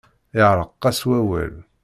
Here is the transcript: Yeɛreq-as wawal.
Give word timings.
Yeɛreq-as 0.37 0.99
wawal. 1.09 1.55